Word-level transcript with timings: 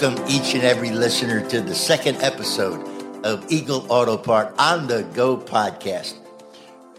welcome 0.00 0.24
each 0.28 0.54
and 0.54 0.62
every 0.62 0.90
listener 0.90 1.44
to 1.48 1.60
the 1.60 1.74
second 1.74 2.16
episode 2.18 2.86
of 3.24 3.44
Eagle 3.50 3.84
Auto 3.90 4.16
Part 4.16 4.54
on 4.56 4.86
the 4.86 5.02
Go 5.12 5.36
podcast. 5.36 6.14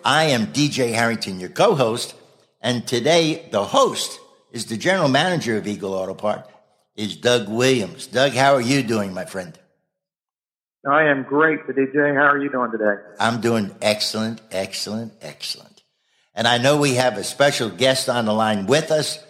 I 0.04 0.26
am 0.26 0.48
DJ 0.48 0.92
Harrington, 0.92 1.40
your 1.40 1.50
co 1.50 1.76
host, 1.76 2.14
and 2.60 2.86
today 2.86 3.48
the 3.52 3.64
host 3.64 4.20
is 4.52 4.66
the 4.66 4.76
general 4.76 5.08
manager 5.08 5.56
of 5.56 5.66
Eagle 5.66 5.94
Auto 5.94 6.14
Part, 6.14 6.46
is 6.94 7.16
Doug 7.16 7.48
Williams. 7.48 8.06
Doug, 8.06 8.34
how 8.34 8.54
are 8.54 8.62
you 8.62 8.84
doing, 8.84 9.14
my 9.14 9.24
friend? 9.24 9.58
I 10.86 11.04
am 11.04 11.24
great, 11.24 11.66
DJ. 11.68 12.14
How 12.14 12.26
are 12.26 12.38
you 12.38 12.52
doing 12.52 12.72
today? 12.72 13.02
I'm 13.18 13.40
doing 13.40 13.74
excellent, 13.82 14.42
excellent, 14.52 15.14
excellent. 15.22 15.84
And 16.36 16.46
I 16.46 16.58
know 16.58 16.76
we 16.76 16.96
have 16.96 17.18
a 17.18 17.24
special 17.24 17.70
guest 17.70 18.10
on 18.10 18.26
the 18.26 18.34
line 18.34 18.66
with 18.66 18.92
us, 18.92 19.24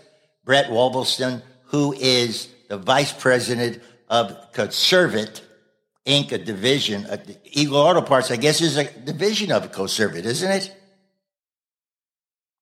Brett 0.44 0.72
Wobbleston, 0.72 1.44
who 1.66 1.94
is 1.94 2.48
the 2.70 2.78
vice 2.78 3.12
president 3.12 3.82
of 4.08 4.54
Conservit 4.54 5.41
Inc., 6.05 6.32
a 6.32 6.38
division. 6.38 7.05
of 7.05 7.22
Eagle 7.44 7.78
Auto 7.78 8.02
Parts, 8.02 8.32
I 8.32 8.38
guess, 8.38 8.62
is 8.62 8.78
a 8.78 8.86
division 8.86 9.52
of 9.52 9.72
Conservit, 9.72 10.26
isn't 10.26 10.50
it? 10.50 10.76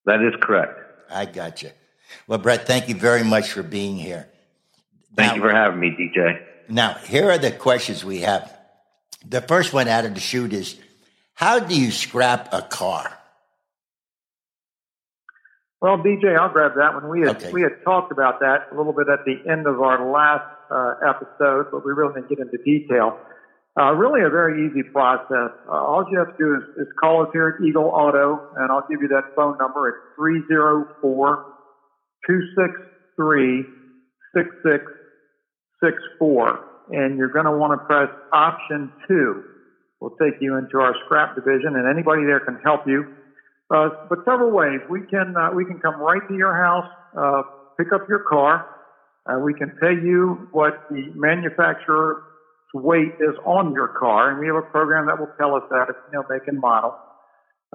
That 0.05 0.21
is 0.21 0.33
correct. 0.41 0.79
I 1.11 1.25
got 1.25 1.61
you. 1.61 1.69
Well, 2.25 2.39
Brett, 2.39 2.65
thank 2.65 2.89
you 2.89 2.95
very 2.95 3.23
much 3.23 3.51
for 3.51 3.61
being 3.61 3.97
here. 3.97 4.27
Thank 5.15 5.31
now, 5.31 5.35
you 5.35 5.41
for 5.41 5.51
having 5.51 5.79
me, 5.79 5.91
DJ. 5.91 6.41
Now, 6.69 6.93
here 6.93 7.29
are 7.29 7.37
the 7.37 7.51
questions 7.51 8.03
we 8.03 8.21
have. 8.21 8.53
The 9.25 9.41
first 9.41 9.73
one 9.73 9.87
out 9.87 10.05
of 10.05 10.13
the 10.13 10.19
chute 10.19 10.53
is 10.53 10.77
How 11.33 11.59
do 11.59 11.79
you 11.79 11.91
scrap 11.91 12.53
a 12.53 12.61
car? 12.61 13.16
Well, 15.79 15.97
DJ, 15.99 16.35
I'll 16.37 16.49
grab 16.49 16.71
that 16.75 16.95
one. 16.95 17.07
We 17.07 17.21
had 17.21 17.37
okay. 17.37 17.51
we 17.51 17.61
had 17.61 17.83
talked 17.83 18.11
about 18.11 18.39
that 18.39 18.73
a 18.73 18.75
little 18.75 18.93
bit 18.93 19.07
at 19.13 19.25
the 19.25 19.37
end 19.49 19.67
of 19.67 19.79
our 19.79 20.09
last 20.09 20.49
uh, 20.71 20.95
episode, 21.07 21.69
but 21.71 21.85
we 21.85 21.93
really 21.93 22.15
didn't 22.15 22.29
get 22.29 22.39
into 22.39 22.57
detail. 22.65 23.19
Uh, 23.79 23.93
really, 23.93 24.25
a 24.25 24.29
very 24.29 24.65
easy 24.65 24.81
process. 24.81 25.53
Uh, 25.69 25.71
all 25.71 26.03
you 26.09 26.17
have 26.17 26.35
to 26.35 26.37
do 26.39 26.55
is, 26.55 26.63
is, 26.81 26.87
call 26.99 27.21
us 27.21 27.29
here 27.31 27.53
at 27.53 27.63
Eagle 27.63 27.93
Auto, 27.93 28.49
and 28.57 28.71
I'll 28.71 28.87
give 28.89 29.03
you 29.03 29.07
that 29.09 29.35
phone 29.35 29.55
number. 29.59 29.89
It's 29.89 30.15
three 30.17 30.41
zero 30.47 30.87
four 30.99 31.45
two 32.25 32.41
six 32.57 32.73
three 33.15 33.63
six 34.33 34.49
six 34.65 34.83
six 35.83 35.93
four, 36.17 36.57
and 36.89 37.19
you're 37.19 37.29
going 37.29 37.45
to 37.45 37.51
want 37.51 37.79
to 37.79 37.85
press 37.85 38.09
option 38.33 38.91
two. 39.07 39.43
We'll 40.01 40.17
take 40.17 40.41
you 40.41 40.57
into 40.57 40.79
our 40.79 40.95
scrap 41.05 41.35
division, 41.35 41.75
and 41.75 41.87
anybody 41.87 42.25
there 42.25 42.39
can 42.39 42.57
help 42.63 42.87
you. 42.87 43.13
Uh, 43.73 43.89
but 44.07 44.19
several 44.23 44.51
ways. 44.51 44.79
We 44.87 45.03
can 45.03 45.33
uh, 45.35 45.49
we 45.53 45.65
can 45.65 45.79
come 45.79 45.99
right 45.99 46.21
to 46.27 46.33
your 46.33 46.55
house, 46.55 46.85
uh, 47.17 47.43
pick 47.77 47.91
up 47.93 48.01
your 48.07 48.19
car. 48.19 48.63
Uh, 49.25 49.39
we 49.39 49.53
can 49.53 49.71
tell 49.81 49.91
you 49.93 50.47
what 50.51 50.73
the 50.89 51.11
manufacturer's 51.13 52.17
weight 52.73 53.13
is 53.19 53.35
on 53.43 53.71
your 53.73 53.89
car, 53.89 54.29
and 54.29 54.39
we 54.39 54.47
have 54.47 54.55
a 54.55 54.61
program 54.71 55.07
that 55.07 55.19
will 55.19 55.29
tell 55.39 55.55
us 55.55 55.63
that, 55.69 55.87
if 55.89 55.95
you 56.05 56.17
know, 56.17 56.23
make 56.29 56.43
and 56.47 56.59
model. 56.59 56.95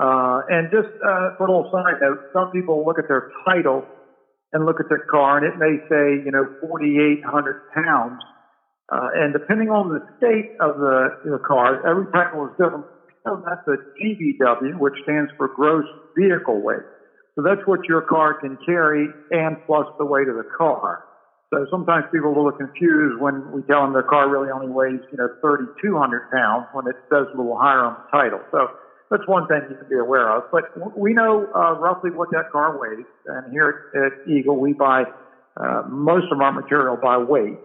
Uh, 0.00 0.40
and 0.48 0.70
just 0.70 0.88
uh, 1.06 1.28
for 1.36 1.46
a 1.46 1.50
little 1.50 1.66
side 1.70 1.96
note, 2.00 2.18
some 2.32 2.48
people 2.48 2.84
look 2.86 2.98
at 2.98 3.04
their 3.08 3.24
title 3.46 3.86
and 4.54 4.64
look 4.64 4.80
at 4.80 4.88
their 4.88 5.02
car, 5.10 5.36
and 5.36 5.46
it 5.46 5.54
may 5.56 5.76
say, 5.90 6.18
you 6.24 6.30
know, 6.30 6.46
4,800 6.60 7.56
pounds. 7.74 8.18
and 8.90 9.34
depending 9.34 9.68
on 9.68 9.88
the 9.88 10.00
state 10.16 10.46
of 10.58 10.76
the, 10.76 11.10
the 11.22 11.38
car, 11.46 11.78
every 11.86 12.06
title 12.14 12.46
is 12.46 12.52
different 12.58 12.86
Oh, 13.27 13.41
that's 13.45 13.62
a 13.69 13.77
GVW, 14.03 14.75
which 14.77 14.95
stands 15.03 15.31
for 15.37 15.48
gross 15.55 15.84
vehicle 16.17 16.62
weight. 16.62 16.83
So 17.37 17.42
that's 17.42 17.61
what 17.65 17.81
your 17.89 18.03
car 18.03 18.34
can 18.34 18.59
carry 18.66 19.15
and 19.31 19.56
plus 19.66 19.87
the 19.99 20.05
weight 20.06 20.28
of 20.28 20.37
the 20.37 20.44
car. 20.56 20.99
So 21.53 21.65
sometimes 21.71 22.05
people 22.12 22.28
are 22.28 22.32
a 22.32 22.37
little 22.37 22.53
confused 22.53 23.16
when 23.19 23.44
we 23.50 23.62
tell 23.65 23.82
them 23.82 23.93
their 23.93 24.03
car 24.03 24.28
really 24.28 24.50
only 24.50 24.69
weighs, 24.69 25.00
you 25.11 25.19
know, 25.19 25.28
3,200 25.41 26.22
pounds 26.32 26.66
when 26.72 26.87
it 26.87 26.97
says 27.12 27.27
a 27.32 27.37
little 27.37 27.56
higher 27.59 27.84
on 27.84 27.94
the 27.94 28.03
title. 28.19 28.47
So 28.50 28.69
that's 29.11 29.27
one 29.27 29.47
thing 29.47 29.61
you 29.69 29.77
can 29.77 29.87
be 29.88 29.99
aware 29.99 30.34
of. 30.37 30.44
But 30.50 30.65
we 30.97 31.12
know 31.12 31.49
uh, 31.55 31.75
roughly 31.75 32.11
what 32.11 32.31
that 32.31 32.47
car 32.50 32.77
weighs. 32.77 33.05
And 33.27 33.47
here 33.50 33.75
at 33.94 34.12
Eagle, 34.27 34.59
we 34.59 34.72
buy 34.72 35.05
uh, 35.61 35.82
most 35.87 36.27
of 36.32 36.41
our 36.41 36.53
material 36.53 36.97
by 36.97 37.19
weight. 37.19 37.61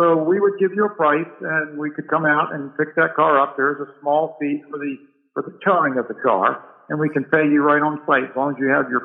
So 0.00 0.16
we 0.16 0.38
would 0.38 0.56
give 0.58 0.70
you 0.72 0.84
a 0.84 0.90
price 0.90 1.26
and 1.40 1.76
we 1.76 1.90
could 1.90 2.06
come 2.06 2.24
out 2.24 2.54
and 2.54 2.72
pick 2.78 2.88
that 2.96 3.10
car 3.14 3.40
up. 3.40 3.50
There's 3.56 3.78
a 3.80 3.86
small 4.00 4.30
fee 4.38 4.60
for 4.70 4.78
the, 4.78 4.96
for 5.34 5.42
the 5.42 5.52
towing 5.64 5.98
of 5.98 6.06
the 6.06 6.14
car 6.14 6.56
and 6.88 7.00
we 7.00 7.10
can 7.10 7.24
pay 7.24 7.46
you 7.46 7.62
right 7.62 7.82
on 7.82 7.96
site 8.06 8.24
as 8.24 8.30
long 8.34 8.50
as 8.50 8.56
you 8.58 8.68
have 8.68 8.86
your 8.88 9.02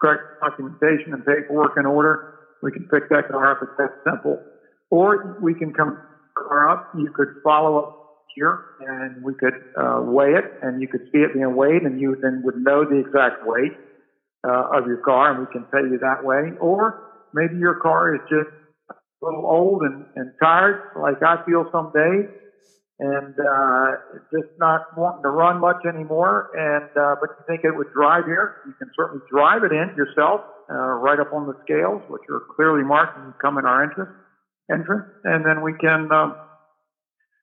correct 0.00 0.22
documentation 0.42 1.12
and 1.12 1.24
paperwork 1.24 1.72
in 1.76 1.86
order. 1.86 2.18
We 2.62 2.72
can 2.72 2.84
pick 2.92 3.04
that 3.10 3.24
car 3.30 3.52
up. 3.52 3.58
It's 3.62 3.72
that 3.78 3.90
simple. 4.08 4.40
Or 4.90 5.18
we 5.40 5.54
can 5.54 5.72
come 5.72 5.98
car 6.36 6.70
up. 6.70 6.80
You 6.92 7.08
could 7.14 7.28
follow 7.42 7.78
up 7.78 7.88
here 8.34 8.58
and 8.80 9.22
we 9.22 9.34
could 9.38 9.54
uh, 9.78 10.00
weigh 10.00 10.32
it 10.32 10.44
and 10.60 10.80
you 10.80 10.88
could 10.88 11.02
see 11.12 11.18
it 11.18 11.32
being 11.32 11.54
weighed 11.54 11.82
and 11.84 11.98
you 11.98 12.16
then 12.20 12.40
would 12.42 12.56
know 12.56 12.84
the 12.84 12.98
exact 12.98 13.36
weight 13.40 13.72
uh, 14.46 14.64
of 14.72 14.86
your 14.86 14.98
car 14.98 15.30
and 15.30 15.38
we 15.38 15.46
can 15.46 15.64
pay 15.72 15.82
you 15.88 15.98
that 16.00 16.22
way. 16.22 16.52
Or 16.58 16.94
maybe 17.32 17.56
your 17.56 17.74
car 17.74 18.14
is 18.14 18.20
just 18.28 18.48
a 19.24 19.30
little 19.30 19.46
old 19.46 19.82
and, 19.82 20.04
and 20.16 20.30
tired, 20.42 20.76
like 20.94 21.16
I 21.22 21.36
feel 21.44 21.64
some 21.72 21.90
days, 21.94 22.26
and 22.98 23.34
uh, 23.38 23.90
just 24.32 24.48
not 24.58 24.82
wanting 24.96 25.22
to 25.22 25.30
run 25.30 25.58
much 25.58 25.78
anymore. 25.88 26.46
And 26.52 26.90
uh, 26.96 27.16
but 27.20 27.30
you 27.38 27.44
think 27.46 27.60
it 27.64 27.74
would 27.74 27.88
drive 27.94 28.24
here? 28.26 28.52
You 28.66 28.74
can 28.78 28.88
certainly 28.96 29.22
drive 29.30 29.62
it 29.64 29.72
in 29.72 29.90
yourself, 29.96 30.42
uh, 30.70 30.74
right 30.74 31.18
up 31.18 31.32
on 31.32 31.46
the 31.46 31.54
scales, 31.62 32.02
which 32.06 32.22
are 32.30 32.40
clearly 32.54 32.82
marked 32.84 33.16
and 33.16 33.32
come 33.40 33.58
in 33.58 33.64
our 33.64 33.82
entrance, 33.82 34.10
entrance, 34.70 35.06
and 35.24 35.44
then 35.44 35.62
we 35.62 35.74
can 35.74 36.08
um, 36.12 36.34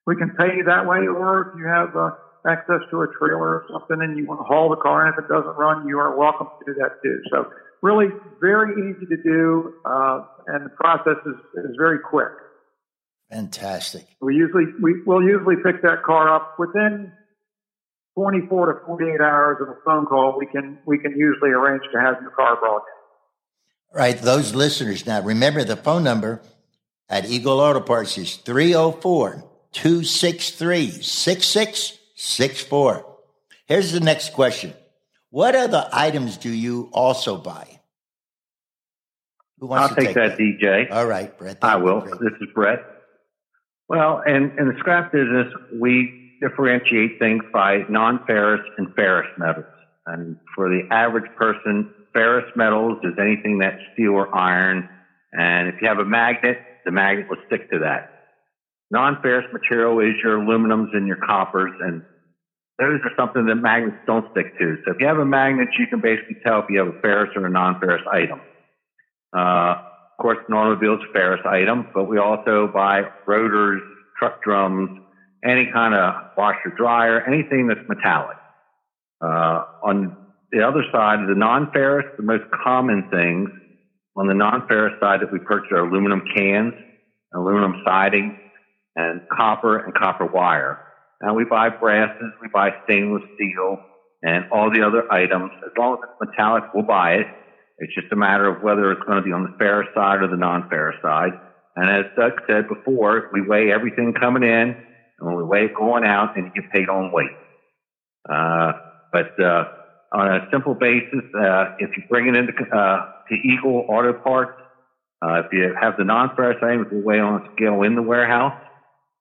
we 0.06 0.16
can 0.16 0.30
pay 0.30 0.54
you 0.56 0.64
that 0.64 0.86
way. 0.86 1.06
Or 1.06 1.42
if 1.42 1.48
you 1.54 1.66
have 1.66 1.94
uh, 1.96 2.10
access 2.46 2.80
to 2.90 3.02
a 3.02 3.06
trailer 3.18 3.60
or 3.60 3.62
something 3.70 4.02
and 4.02 4.16
you 4.16 4.26
want 4.26 4.40
to 4.40 4.44
haul 4.44 4.68
the 4.70 4.76
car, 4.76 5.06
and 5.06 5.12
if 5.12 5.18
it 5.18 5.28
doesn't 5.28 5.56
run, 5.56 5.84
you 5.86 5.98
are 5.98 6.16
welcome 6.16 6.46
to 6.58 6.72
do 6.72 6.74
that 6.80 6.90
too. 7.02 7.18
So 7.30 7.44
really 7.82 8.06
very 8.40 8.90
easy 8.90 9.06
to 9.06 9.16
do, 9.22 9.74
uh, 9.84 10.24
and 10.46 10.64
the 10.66 10.70
process 10.70 11.16
is, 11.26 11.34
is 11.64 11.76
very 11.76 11.98
quick. 11.98 12.30
Fantastic. 13.30 14.06
We 14.20 14.36
usually 14.36 14.66
we 14.80 15.02
will 15.06 15.22
usually 15.22 15.56
pick 15.56 15.82
that 15.82 16.02
car 16.04 16.34
up 16.34 16.58
within 16.58 17.12
24 18.14 18.74
to 18.74 18.80
48 18.86 19.20
hours 19.20 19.58
of 19.62 19.68
a 19.68 19.76
phone 19.84 20.06
call. 20.06 20.38
We 20.38 20.46
can 20.46 20.78
we 20.86 20.98
can 20.98 21.12
usually 21.16 21.50
arrange 21.50 21.82
to 21.92 22.00
have 22.00 22.20
your 22.20 22.30
car 22.30 22.56
brought 22.60 22.82
in. 22.82 22.84
Right, 23.94 24.18
those 24.18 24.54
listeners 24.54 25.06
now 25.06 25.20
remember 25.22 25.64
the 25.64 25.76
phone 25.76 26.04
number 26.04 26.40
at 27.08 27.28
Eagle 27.28 27.58
Auto 27.60 27.80
Parts 27.80 28.16
is 28.18 28.36
304 28.36 29.44
263 29.72 30.90
6664. 30.90 33.06
Here's 33.66 33.92
the 33.92 34.00
next 34.00 34.34
question 34.34 34.74
what 35.32 35.56
other 35.56 35.88
items 35.94 36.36
do 36.36 36.50
you 36.50 36.90
also 36.92 37.38
buy? 37.38 37.80
Who 39.58 39.66
wants 39.66 39.82
I'll 39.82 39.94
to 39.94 39.94
take, 39.94 40.08
take 40.08 40.14
that, 40.16 40.36
that, 40.36 40.38
DJ. 40.38 40.92
All 40.92 41.06
right, 41.06 41.36
Brett. 41.38 41.56
I 41.62 41.76
will. 41.76 42.02
This 42.02 42.34
is 42.42 42.48
Brett. 42.54 42.80
Well, 43.88 44.22
in, 44.26 44.52
in 44.58 44.68
the 44.68 44.74
scrap 44.78 45.10
business, 45.10 45.46
we 45.80 46.36
differentiate 46.42 47.18
things 47.18 47.44
by 47.50 47.78
non-ferrous 47.88 48.60
and 48.76 48.94
ferrous 48.94 49.28
metals. 49.38 49.64
And 50.04 50.36
for 50.54 50.68
the 50.68 50.82
average 50.90 51.30
person, 51.34 51.94
ferrous 52.12 52.50
metals 52.54 52.98
is 53.02 53.14
anything 53.18 53.58
that's 53.58 53.80
steel 53.94 54.10
or 54.10 54.34
iron. 54.36 54.86
And 55.32 55.68
if 55.68 55.76
you 55.80 55.88
have 55.88 55.98
a 55.98 56.04
magnet, 56.04 56.58
the 56.84 56.90
magnet 56.90 57.28
will 57.30 57.40
stick 57.46 57.70
to 57.70 57.78
that. 57.78 58.10
Non-ferrous 58.90 59.46
material 59.50 59.98
is 60.00 60.12
your 60.22 60.38
aluminums 60.38 60.94
and 60.94 61.06
your 61.06 61.16
coppers, 61.16 61.72
and 61.80 62.02
those 62.82 63.00
are 63.04 63.14
something 63.16 63.46
that 63.46 63.54
magnets 63.54 63.96
don't 64.06 64.26
stick 64.32 64.58
to. 64.58 64.76
So 64.84 64.92
if 64.92 65.00
you 65.00 65.06
have 65.06 65.18
a 65.18 65.24
magnet, 65.24 65.68
you 65.78 65.86
can 65.86 66.00
basically 66.00 66.36
tell 66.44 66.58
if 66.60 66.66
you 66.68 66.80
have 66.80 66.88
a 66.88 67.00
ferrous 67.00 67.30
or 67.36 67.46
a 67.46 67.50
non-ferrous 67.50 68.02
item. 68.10 68.40
Uh, 69.36 69.74
of 69.78 70.20
course, 70.20 70.38
an 70.48 70.54
automobile 70.54 70.94
is 70.94 71.00
a 71.08 71.12
ferrous 71.12 71.40
item, 71.46 71.86
but 71.94 72.04
we 72.04 72.18
also 72.18 72.68
buy 72.74 73.02
rotors, 73.26 73.80
truck 74.18 74.42
drums, 74.42 75.00
any 75.44 75.70
kind 75.72 75.94
of 75.94 76.14
washer 76.36 76.74
dryer, 76.76 77.22
anything 77.26 77.68
that's 77.68 77.86
metallic. 77.88 78.36
Uh, 79.24 79.64
on 79.84 80.16
the 80.50 80.66
other 80.66 80.82
side, 80.92 81.20
the 81.28 81.34
non-ferrous, 81.36 82.06
the 82.16 82.24
most 82.24 82.44
common 82.64 83.08
things 83.10 83.48
on 84.16 84.26
the 84.26 84.34
non-ferrous 84.34 84.98
side 85.00 85.20
that 85.20 85.32
we 85.32 85.38
purchase 85.38 85.70
are 85.70 85.86
aluminum 85.86 86.22
cans, 86.36 86.74
aluminum 87.34 87.82
siding, 87.84 88.38
and 88.96 89.22
copper 89.30 89.78
and 89.78 89.94
copper 89.94 90.26
wire. 90.26 90.80
And 91.22 91.36
we 91.36 91.44
buy 91.44 91.70
brasses, 91.70 92.32
we 92.42 92.48
buy 92.52 92.70
stainless 92.84 93.22
steel, 93.36 93.78
and 94.22 94.44
all 94.52 94.70
the 94.70 94.82
other 94.82 95.10
items. 95.10 95.50
As 95.64 95.72
long 95.78 95.94
as 95.94 96.00
it's 96.02 96.30
metallic, 96.30 96.64
we'll 96.74 96.84
buy 96.84 97.12
it. 97.14 97.26
It's 97.78 97.94
just 97.94 98.12
a 98.12 98.16
matter 98.16 98.46
of 98.46 98.62
whether 98.62 98.92
it's 98.92 99.02
going 99.06 99.16
to 99.16 99.22
be 99.22 99.32
on 99.32 99.44
the 99.44 99.54
ferrous 99.56 99.88
side 99.94 100.20
or 100.22 100.28
the 100.28 100.36
non-ferrous 100.36 101.00
side. 101.00 101.32
And 101.76 101.88
as 101.88 102.04
Doug 102.16 102.32
said 102.46 102.68
before, 102.68 103.30
we 103.32 103.40
weigh 103.40 103.72
everything 103.72 104.12
coming 104.12 104.42
in, 104.42 104.76
and 105.20 105.36
we 105.36 105.42
weigh 105.42 105.66
it 105.66 105.74
going 105.74 106.04
out, 106.04 106.36
and 106.36 106.46
you 106.46 106.62
get 106.62 106.70
paid 106.70 106.88
on 106.88 107.12
weight. 107.12 107.36
Uh, 108.28 108.72
but 109.12 109.32
uh, 109.40 109.64
on 110.12 110.26
a 110.36 110.48
simple 110.52 110.74
basis, 110.74 111.24
uh, 111.34 111.76
if 111.78 111.96
you 111.96 112.02
bring 112.10 112.28
it 112.28 112.36
into 112.36 112.52
uh, 112.52 113.06
to 113.28 113.34
Eagle 113.34 113.86
Auto 113.88 114.12
Parts, 114.12 114.58
Uh, 115.22 115.38
if 115.44 115.52
you 115.52 115.72
have 115.80 115.94
the 115.96 116.04
non-ferrous 116.04 116.58
items, 116.60 116.88
we 116.90 117.00
weigh 117.00 117.20
on 117.20 117.34
a 117.40 117.44
scale 117.54 117.78
in 117.86 117.94
the 117.94 118.02
warehouse, 118.02 118.58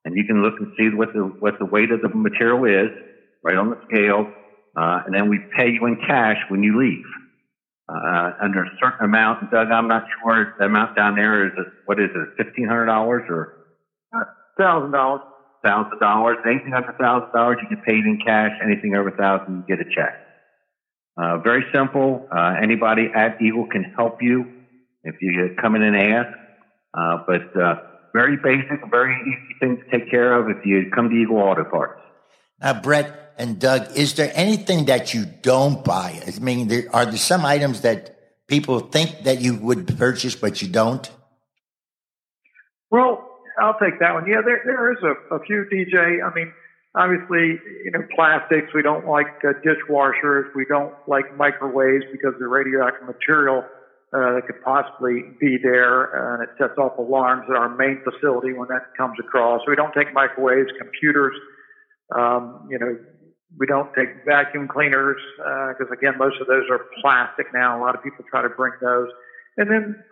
and 0.05 0.15
you 0.15 0.25
can 0.25 0.41
look 0.41 0.55
and 0.59 0.73
see 0.77 0.89
what 0.95 1.13
the 1.13 1.21
what 1.21 1.59
the 1.59 1.65
weight 1.65 1.91
of 1.91 2.01
the 2.01 2.09
material 2.09 2.65
is 2.65 2.91
right 3.43 3.57
on 3.57 3.69
the 3.69 3.77
scale, 3.89 4.31
uh, 4.77 5.01
and 5.05 5.13
then 5.13 5.29
we 5.29 5.39
pay 5.57 5.69
you 5.69 5.85
in 5.85 5.97
cash 6.07 6.37
when 6.49 6.63
you 6.63 6.79
leave. 6.79 7.05
Uh, 7.89 8.31
under 8.41 8.63
a 8.63 8.69
certain 8.81 9.05
amount, 9.05 9.51
Doug, 9.51 9.67
I'm 9.69 9.87
not 9.87 10.05
sure 10.23 10.55
the 10.57 10.65
amount 10.65 10.95
down 10.95 11.15
there 11.15 11.47
is, 11.47 11.51
what 11.85 11.99
is 11.99 12.09
it, 12.15 12.29
fifteen 12.37 12.67
hundred 12.67 12.85
dollars 12.85 13.23
or 13.29 13.57
thousand 14.57 14.91
dollars? 14.91 15.21
Thousand 15.63 15.99
dollars. 15.99 16.37
Anything 16.45 16.73
under 16.73 16.93
thousand 16.99 17.31
dollars, 17.33 17.57
you 17.61 17.75
get 17.75 17.85
paid 17.85 18.05
in 18.05 18.19
cash. 18.25 18.51
Anything 18.63 18.95
over 18.95 19.11
thousand, 19.11 19.65
you 19.67 19.75
get 19.75 19.85
a 19.85 19.89
check. 19.93 20.13
Uh, 21.21 21.37
very 21.39 21.65
simple. 21.73 22.27
Uh, 22.35 22.55
anybody 22.61 23.09
at 23.13 23.41
Eagle 23.41 23.67
can 23.67 23.83
help 23.95 24.21
you 24.21 24.45
if 25.03 25.15
you 25.21 25.55
come 25.61 25.75
in 25.75 25.83
and 25.83 25.97
ask. 25.97 26.29
Uh, 26.97 27.17
but 27.27 27.61
uh, 27.61 27.75
very 28.13 28.37
basic, 28.37 28.79
very 28.89 29.15
easy 29.21 29.55
thing 29.59 29.77
to 29.77 29.83
take 29.97 30.09
care 30.09 30.33
of 30.33 30.49
if 30.49 30.65
you 30.65 30.89
come 30.93 31.09
to 31.09 31.15
Eagle 31.15 31.37
Auto 31.37 31.63
Parts. 31.63 32.01
Now, 32.61 32.79
Brett 32.81 33.33
and 33.37 33.59
Doug, 33.59 33.95
is 33.95 34.13
there 34.15 34.31
anything 34.35 34.85
that 34.85 35.13
you 35.13 35.25
don't 35.25 35.83
buy? 35.83 36.21
I 36.25 36.39
mean, 36.39 36.67
there, 36.67 36.83
are 36.93 37.05
there 37.05 37.17
some 37.17 37.45
items 37.45 37.81
that 37.81 38.47
people 38.47 38.79
think 38.79 39.23
that 39.23 39.41
you 39.41 39.55
would 39.55 39.97
purchase 39.97 40.35
but 40.35 40.61
you 40.61 40.67
don't? 40.67 41.09
Well, 42.91 43.27
I'll 43.59 43.79
take 43.79 43.99
that 43.99 44.13
one. 44.13 44.27
Yeah, 44.27 44.41
there 44.45 44.61
there 44.65 44.91
is 44.91 44.99
a, 45.03 45.35
a 45.35 45.39
few 45.45 45.65
DJ. 45.71 46.19
I 46.23 46.33
mean, 46.33 46.51
obviously, 46.95 47.59
you 47.85 47.91
know, 47.91 48.03
plastics. 48.15 48.73
We 48.73 48.81
don't 48.81 49.07
like 49.07 49.27
uh, 49.43 49.53
dishwashers. 49.65 50.53
We 50.55 50.65
don't 50.65 50.93
like 51.07 51.35
microwaves 51.37 52.05
because 52.11 52.33
the 52.39 52.47
radioactive 52.47 53.07
material 53.07 53.63
uh, 54.13 54.35
that 54.35 54.45
could 54.45 54.61
possibly 54.63 55.23
be 55.39 55.57
there, 55.61 56.03
and 56.33 56.43
it 56.43 56.49
sets 56.57 56.77
off 56.77 56.97
alarms 56.97 57.45
at 57.49 57.55
our 57.55 57.69
main 57.69 58.01
facility 58.03 58.51
when 58.51 58.67
that 58.67 58.91
comes 58.97 59.17
across. 59.19 59.61
We 59.67 59.75
don't 59.75 59.93
take 59.93 60.13
microwaves, 60.13 60.69
computers. 60.77 61.35
Um, 62.13 62.67
you 62.69 62.77
know, 62.77 62.97
we 63.57 63.65
don't 63.67 63.89
take 63.93 64.25
vacuum 64.25 64.67
cleaners 64.67 65.17
uh, 65.39 65.69
because 65.69 65.91
uh, 65.91 65.93
again, 65.93 66.17
most 66.17 66.41
of 66.41 66.47
those 66.47 66.65
are 66.69 66.85
plastic 67.01 67.47
now. 67.53 67.79
A 67.79 67.81
lot 67.81 67.95
of 67.95 68.03
people 68.03 68.25
try 68.29 68.41
to 68.41 68.49
bring 68.49 68.73
those, 68.81 69.07
and 69.57 69.71
then 69.71 70.03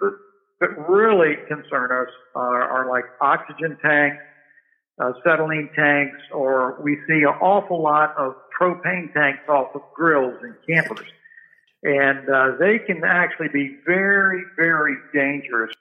that 0.60 0.90
really 0.90 1.36
concern 1.48 1.92
us 1.92 2.12
are, 2.36 2.64
are 2.64 2.90
like 2.90 3.06
oxygen 3.22 3.78
tanks, 3.82 4.24
uh, 5.02 5.12
acetylene 5.20 5.70
tanks, 5.76 6.20
or 6.34 6.80
we 6.82 6.98
see 7.08 7.24
an 7.24 7.36
awful 7.42 7.82
lot 7.82 8.16
of 8.18 8.36
propane 8.60 9.14
tanks 9.14 9.44
off 9.48 9.76
of 9.76 9.82
grills 9.96 10.36
and 10.42 10.56
campers. 10.68 11.08
And 11.84 12.30
uh, 12.30 12.58
they 12.60 12.80
can 12.80 13.04
actually 13.06 13.48
be 13.54 13.78
very, 13.86 14.44
very 14.58 14.96
dangerous. 15.14 15.72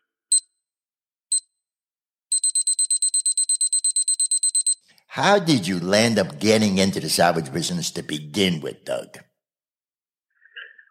How 5.08 5.40
did 5.40 5.66
you 5.66 5.80
land 5.80 6.18
up 6.18 6.38
getting 6.38 6.78
into 6.78 7.00
the 7.00 7.08
salvage 7.08 7.52
business 7.52 7.90
to 7.92 8.02
begin 8.02 8.60
with, 8.60 8.84
Doug? 8.84 9.18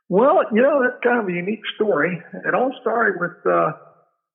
Well, 0.09 0.41
you 0.53 0.61
know, 0.61 0.81
that's 0.83 1.01
kind 1.03 1.21
of 1.21 1.27
a 1.27 1.31
unique 1.31 1.63
story. 1.75 2.21
It 2.45 2.53
all 2.53 2.73
started 2.81 3.21
with 3.21 3.45
uh, 3.45 3.71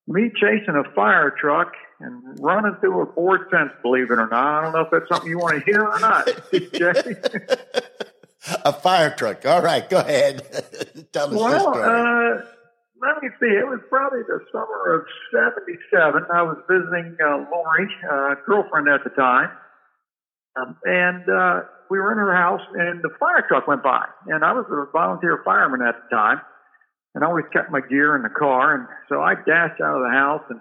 me 0.07 0.31
chasing 0.35 0.77
a 0.77 0.85
fire 0.95 1.35
truck 1.39 1.73
and 2.01 2.39
running 2.41 2.77
through 2.81 3.03
a 3.03 3.07
board 3.07 3.49
fence, 3.51 3.73
believe 3.83 4.11
it 4.11 4.19
or 4.19 4.29
not. 4.29 4.33
I 4.33 4.63
don't 4.63 4.73
know 4.73 4.81
if 4.81 4.91
that's 4.91 5.09
something 5.11 5.29
you 5.29 5.39
want 5.39 5.59
to 5.59 5.65
hear 5.65 5.83
or 5.83 6.01
not. 6.01 6.29
a 8.65 8.73
fire 8.73 9.11
truck. 9.11 9.45
All 9.47 9.63
right, 9.63 9.89
go 9.89 9.99
ahead. 9.99 10.43
Tell 11.13 11.29
us 11.29 11.35
well, 11.35 11.69
uh, 11.75 12.43
let 13.03 13.23
me 13.23 13.29
see. 13.41 13.51
It 13.51 13.67
was 13.67 13.81
probably 13.89 14.23
the 14.27 14.41
summer 14.51 14.95
of 14.95 15.07
77. 15.33 16.23
I 16.33 16.43
was 16.43 16.59
visiting 16.71 17.17
uh, 17.19 17.47
Lori, 17.51 17.89
uh, 18.11 18.35
girlfriend 18.47 18.89
at 18.89 19.05
the 19.05 19.11
time. 19.11 19.51
Um, 20.55 20.77
and 20.85 21.25
uh, 21.29 21.61
we 21.91 21.99
were 21.99 22.13
in 22.13 22.19
her 22.19 22.35
house, 22.35 22.61
and 22.75 23.03
the 23.03 23.11
fire 23.19 23.45
truck 23.49 23.67
went 23.67 23.83
by. 23.83 24.05
And 24.27 24.45
I 24.45 24.53
was 24.53 24.67
a 24.71 24.91
volunteer 24.93 25.41
fireman 25.45 25.83
at 25.83 25.95
the 25.97 26.15
time, 26.15 26.41
and 27.15 27.25
I 27.25 27.27
always 27.27 27.47
kept 27.53 27.71
my 27.71 27.81
gear 27.81 28.17
in 28.17 28.23
the 28.23 28.33
car. 28.33 28.75
And 28.75 28.87
so 29.09 29.21
I 29.23 29.35
dashed 29.35 29.81
out 29.81 29.97
of 29.97 30.03
the 30.03 30.13
house 30.13 30.43
and 30.51 30.61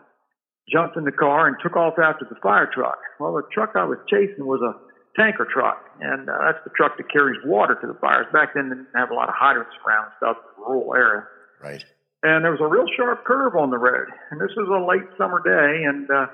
jumped 0.71 0.97
in 0.97 1.03
the 1.03 1.11
car 1.11 1.47
and 1.47 1.57
took 1.61 1.75
off 1.75 1.99
after 1.99 2.25
the 2.29 2.39
fire 2.41 2.69
truck. 2.73 2.99
Well, 3.19 3.33
the 3.33 3.43
truck 3.51 3.71
I 3.75 3.83
was 3.83 3.97
chasing 4.09 4.45
was 4.45 4.61
a 4.61 4.90
tanker 5.15 5.47
truck, 5.47 5.83
and 5.99 6.29
uh, 6.29 6.33
that's 6.45 6.63
the 6.63 6.71
truck 6.75 6.97
that 6.97 7.11
carries 7.11 7.39
water 7.45 7.75
to 7.79 7.87
the 7.87 7.97
fires. 7.99 8.27
Back 8.31 8.53
then, 8.55 8.69
they 8.69 8.75
didn't 8.75 8.95
have 8.95 9.11
a 9.11 9.15
lot 9.15 9.29
of 9.29 9.35
hydrants 9.35 9.75
around 9.85 10.11
stuff, 10.17 10.37
rural 10.57 10.93
area. 10.95 11.23
Right. 11.61 11.83
And 12.23 12.45
there 12.45 12.51
was 12.51 12.61
a 12.61 12.69
real 12.69 12.85
sharp 12.95 13.25
curve 13.25 13.55
on 13.55 13.71
the 13.71 13.81
road, 13.81 14.07
and 14.29 14.39
this 14.39 14.53
was 14.55 14.69
a 14.69 14.81
late 14.85 15.09
summer 15.17 15.41
day, 15.41 15.83
and 15.83 16.05
uh, 16.09 16.27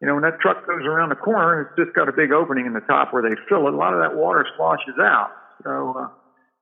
you 0.00 0.06
know, 0.06 0.14
when 0.14 0.22
that 0.22 0.38
truck 0.40 0.66
goes 0.66 0.86
around 0.86 1.10
the 1.10 1.18
corner, 1.18 1.66
it's 1.66 1.74
just 1.74 1.94
got 1.94 2.08
a 2.08 2.14
big 2.14 2.30
opening 2.30 2.66
in 2.66 2.72
the 2.72 2.86
top 2.86 3.12
where 3.12 3.22
they 3.22 3.34
fill 3.48 3.66
it. 3.66 3.74
A 3.74 3.76
lot 3.76 3.92
of 3.92 4.00
that 4.00 4.14
water 4.14 4.46
splashes 4.54 4.94
out. 5.02 5.34
So 5.66 5.94
uh, 5.98 6.08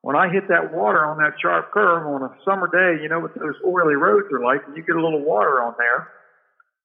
when 0.00 0.17
I 0.17 0.32
hit 0.32 0.49
that 0.49 0.73
water 0.73 1.05
on 1.05 1.19
that 1.19 1.37
sharp 1.37 1.70
curve 1.70 2.06
on 2.09 2.25
a 2.25 2.32
summer 2.49 2.64
day, 2.73 3.02
you 3.02 3.09
know 3.09 3.20
what 3.20 3.37
those 3.37 3.61
oily 3.61 3.94
roads 3.94 4.32
are 4.32 4.41
like, 4.41 4.64
and 4.67 4.76
you 4.76 4.82
get 4.82 4.97
a 4.97 5.05
little 5.05 5.20
water 5.20 5.61
on 5.61 5.75
there. 5.76 6.09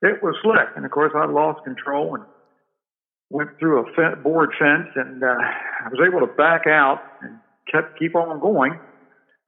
It 0.02 0.22
was 0.22 0.36
slick, 0.44 0.76
and 0.76 0.84
of 0.84 0.92
course 0.92 1.14
I 1.16 1.26
lost 1.26 1.64
control 1.64 2.16
and 2.16 2.26
went 3.32 3.58
through 3.60 3.80
a 3.80 3.86
fence, 3.96 4.20
board 4.22 4.52
fence, 4.60 4.90
and 4.96 5.24
uh, 5.24 5.28
I 5.28 5.90
was 5.90 6.00
able 6.06 6.20
to 6.28 6.34
back 6.34 6.68
out 6.68 7.02
and 7.22 7.40
kept 7.72 7.98
keep 7.98 8.16
on 8.16 8.40
going. 8.40 8.80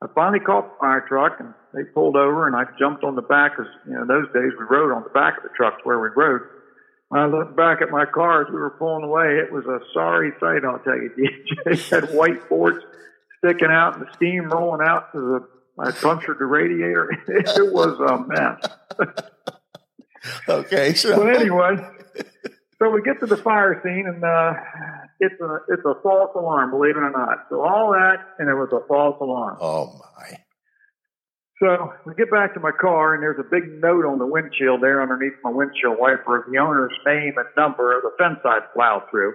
I 0.02 0.08
finally 0.16 0.40
caught 0.40 0.72
the 0.72 0.78
fire 0.80 1.06
truck, 1.08 1.40
and 1.40 1.54
they 1.74 1.84
pulled 1.94 2.16
over, 2.16 2.48
and 2.48 2.56
I 2.56 2.64
jumped 2.80 3.04
on 3.04 3.16
the 3.16 3.22
back. 3.22 3.58
Cause 3.58 3.68
you 3.88 3.94
know 3.94 4.06
those 4.06 4.28
days 4.34 4.52
we 4.58 4.66
rode 4.70 4.92
on 4.92 5.04
the 5.04 5.14
back 5.14 5.38
of 5.38 5.44
the 5.44 5.54
trucks 5.56 5.82
where 5.84 6.00
we 6.00 6.10
rode 6.16 6.42
when 7.14 7.22
I 7.22 7.28
looked 7.28 7.56
back 7.56 7.80
at 7.84 7.92
my 7.92 8.06
car 8.06 8.42
as 8.42 8.48
we 8.50 8.56
were 8.56 8.72
pulling 8.72 9.04
away, 9.04 9.38
it 9.38 9.52
was 9.52 9.66
a 9.66 9.78
sorry 9.94 10.32
sight, 10.40 10.66
I'll 10.66 10.80
tell 10.80 10.98
you, 10.98 11.12
DJ. 11.16 11.74
It 11.74 11.80
had 11.82 12.12
white 12.16 12.50
boards 12.50 12.84
sticking 13.38 13.70
out 13.70 13.96
and 13.96 14.08
the 14.08 14.12
steam 14.16 14.50
rolling 14.50 14.82
out 14.84 15.12
to 15.12 15.20
the, 15.20 15.48
I 15.78 15.92
punctured 15.92 16.40
the 16.40 16.46
radiator. 16.46 17.12
It 17.28 17.72
was 17.72 18.00
a 18.00 18.18
mess. 18.28 19.20
okay. 20.50 20.96
So. 20.96 21.16
But 21.18 21.36
anyway, 21.36 21.88
so 22.84 22.90
we 22.92 23.02
get 23.02 23.20
to 23.22 23.26
the 23.26 23.38
fire 23.38 23.80
scene 23.84 24.06
and, 24.08 24.24
uh, 24.24 24.54
it's 25.20 25.40
a, 25.40 25.58
it's 25.70 25.86
a 25.86 25.96
false 26.04 26.32
alarm, 26.36 26.72
believe 26.72 26.98
it 26.98 27.04
or 27.04 27.12
not. 27.12 27.48
So 27.50 27.62
all 27.62 27.92
that, 27.94 28.18
and 28.40 28.50
it 28.50 28.56
was 28.56 28.70
a 28.74 28.86
false 28.88 29.16
alarm. 29.22 29.58
Oh 29.62 30.00
my. 30.00 30.38
So 31.64 31.94
we 32.06 32.14
get 32.16 32.30
back 32.30 32.54
to 32.56 32.60
my 32.60 32.76
car, 32.76 33.14
and 33.14 33.24
there's 33.24 33.40
a 33.40 33.48
big 33.48 33.80
note 33.80 34.04
on 34.04 34.20
the 34.20 34.28
windshield 34.28 34.82
there 34.84 35.02
underneath 35.02 35.40
my 35.44 35.52
windshield 35.52 35.96
wiper 35.98 36.44
of 36.44 36.52
the 36.52 36.58
owner's 36.60 36.92
name 37.06 37.40
and 37.40 37.48
number 37.56 37.96
of 37.96 38.04
the 38.04 38.12
fence 38.20 38.44
I'd 38.44 38.68
plowed 38.74 39.08
through. 39.10 39.34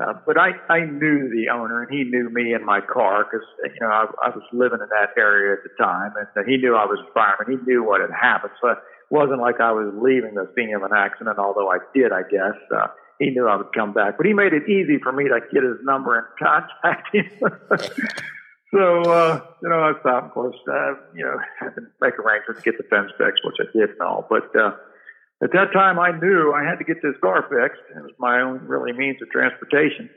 Uh, 0.00 0.14
but 0.26 0.38
I, 0.38 0.58
I 0.70 0.86
knew 0.86 1.30
the 1.30 1.50
owner, 1.54 1.82
and 1.82 1.90
he 1.90 2.02
knew 2.02 2.30
me 2.30 2.52
and 2.52 2.64
my 2.64 2.80
car 2.80 3.26
because 3.30 3.46
you 3.62 3.78
know 3.80 3.90
I, 3.90 4.06
I 4.26 4.28
was 4.30 4.42
living 4.52 4.78
in 4.82 4.88
that 4.90 5.14
area 5.18 5.54
at 5.54 5.62
the 5.62 5.70
time, 5.78 6.14
and 6.18 6.48
he 6.48 6.56
knew 6.56 6.74
I 6.74 6.86
was 6.86 6.98
a 6.98 7.12
fireman. 7.12 7.58
He 7.58 7.64
knew 7.66 7.84
what 7.84 8.00
had 8.00 8.10
happened, 8.10 8.54
so 8.60 8.74
wasn't 9.10 9.40
like 9.40 9.60
I 9.60 9.72
was 9.72 9.92
leaving 9.96 10.34
the 10.34 10.50
scene 10.54 10.74
of 10.74 10.82
an 10.82 10.92
accident. 10.94 11.38
Although 11.38 11.70
I 11.70 11.78
did, 11.94 12.12
I 12.12 12.22
guess 12.22 12.58
uh, 12.74 12.88
he 13.18 13.30
knew 13.30 13.48
I 13.48 13.56
would 13.56 13.72
come 13.72 13.92
back. 13.92 14.16
But 14.16 14.26
he 14.26 14.32
made 14.32 14.52
it 14.52 14.68
easy 14.68 14.98
for 15.02 15.12
me 15.12 15.24
to 15.24 15.40
get 15.52 15.62
his 15.62 15.78
number 15.82 16.18
and 16.18 16.26
contact 16.38 17.14
him. 17.14 17.30
So, 18.72 19.00
uh, 19.00 19.40
you 19.62 19.68
know, 19.68 19.80
I 19.80 19.92
stopped, 20.00 20.26
of 20.26 20.32
course, 20.32 20.56
uh, 20.68 20.92
you 21.14 21.24
know, 21.24 21.38
had 21.58 21.74
to 21.76 21.88
make 22.02 22.18
arrangements 22.18 22.62
to 22.62 22.70
get 22.70 22.76
the 22.76 22.84
fence 22.84 23.10
fixed, 23.16 23.40
which 23.42 23.56
I 23.60 23.72
did 23.72 23.96
and 23.96 24.00
all. 24.02 24.26
But, 24.28 24.52
uh, 24.54 24.76
at 25.42 25.52
that 25.52 25.72
time 25.72 25.98
I 25.98 26.12
knew 26.12 26.52
I 26.52 26.68
had 26.68 26.76
to 26.76 26.84
get 26.84 27.00
this 27.00 27.16
car 27.22 27.48
fixed. 27.48 27.80
It 27.96 28.02
was 28.02 28.12
my 28.18 28.42
own 28.42 28.68
really 28.68 28.92
means 28.92 29.22
of 29.22 29.30
transportation. 29.30 30.10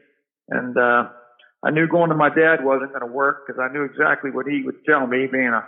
And, 0.50 0.76
uh, 0.76 1.16
I 1.64 1.72
knew 1.72 1.88
going 1.88 2.10
to 2.10 2.16
my 2.16 2.28
dad 2.28 2.66
wasn't 2.66 2.92
going 2.92 3.08
to 3.08 3.14
work 3.14 3.48
because 3.48 3.62
I 3.62 3.72
knew 3.72 3.86
exactly 3.86 4.32
what 4.32 4.48
he 4.48 4.64
would 4.66 4.84
tell 4.84 5.08
me 5.08 5.28
being 5.32 5.54
a, 5.54 5.64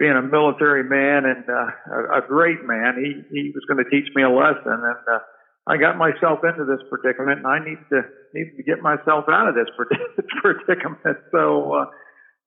being 0.00 0.16
a 0.16 0.24
military 0.24 0.82
man 0.82 1.28
and, 1.28 1.44
uh, 1.44 2.16
a, 2.16 2.24
a 2.24 2.26
great 2.26 2.64
man. 2.64 2.96
He, 2.96 3.20
he 3.28 3.52
was 3.52 3.62
going 3.68 3.84
to 3.84 3.88
teach 3.92 4.08
me 4.16 4.24
a 4.24 4.32
lesson 4.32 4.80
and, 4.80 5.04
uh, 5.06 5.20
I 5.66 5.76
got 5.76 5.96
myself 5.98 6.40
into 6.42 6.64
this 6.64 6.80
predicament, 6.88 7.38
and 7.38 7.46
I 7.46 7.58
need 7.62 7.78
to 7.90 8.02
need 8.34 8.56
to 8.56 8.62
get 8.62 8.82
myself 8.82 9.26
out 9.30 9.48
of 9.48 9.54
this 9.54 9.68
predicament. 10.42 11.18
So 11.30 11.74
uh, 11.74 11.84